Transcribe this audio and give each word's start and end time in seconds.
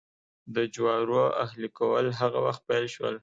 د 0.55 0.57
جوارو 0.73 1.21
اهلي 1.43 1.69
کول 1.77 2.05
هغه 2.19 2.39
وخت 2.45 2.61
پیل 2.69 2.85
شول. 2.95 3.15